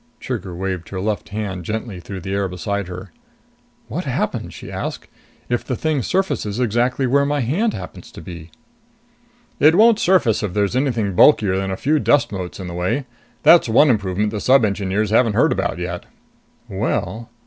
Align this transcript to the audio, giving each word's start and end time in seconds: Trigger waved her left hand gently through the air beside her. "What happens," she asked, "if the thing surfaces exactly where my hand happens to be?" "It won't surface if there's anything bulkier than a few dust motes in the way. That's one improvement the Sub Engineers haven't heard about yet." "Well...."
Trigger 0.19 0.55
waved 0.55 0.89
her 0.89 0.99
left 0.99 1.29
hand 1.29 1.63
gently 1.63 1.99
through 1.99 2.21
the 2.21 2.33
air 2.33 2.47
beside 2.47 2.87
her. 2.87 3.11
"What 3.87 4.05
happens," 4.05 4.51
she 4.51 4.71
asked, 4.71 5.05
"if 5.47 5.63
the 5.63 5.75
thing 5.75 6.01
surfaces 6.01 6.59
exactly 6.59 7.05
where 7.05 7.23
my 7.23 7.41
hand 7.41 7.75
happens 7.75 8.11
to 8.13 8.19
be?" 8.19 8.49
"It 9.59 9.75
won't 9.75 9.99
surface 9.99 10.41
if 10.41 10.53
there's 10.55 10.75
anything 10.75 11.13
bulkier 11.13 11.55
than 11.55 11.69
a 11.69 11.77
few 11.77 11.99
dust 11.99 12.31
motes 12.31 12.59
in 12.59 12.65
the 12.65 12.73
way. 12.73 13.05
That's 13.43 13.69
one 13.69 13.91
improvement 13.91 14.31
the 14.31 14.41
Sub 14.41 14.65
Engineers 14.65 15.11
haven't 15.11 15.33
heard 15.35 15.51
about 15.51 15.77
yet." 15.77 16.07
"Well...." 16.67 17.29